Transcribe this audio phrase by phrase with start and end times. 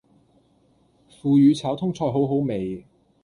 [1.11, 2.83] 腐乳炒通菜好好味